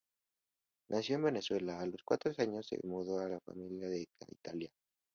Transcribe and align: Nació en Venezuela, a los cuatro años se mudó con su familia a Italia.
Nació 0.89 1.17
en 1.17 1.25
Venezuela, 1.25 1.79
a 1.79 1.85
los 1.85 2.01
cuatro 2.03 2.33
años 2.39 2.65
se 2.65 2.79
mudó 2.87 3.17
con 3.19 3.33
su 3.33 3.39
familia 3.45 3.87
a 3.87 4.31
Italia. 4.31 4.71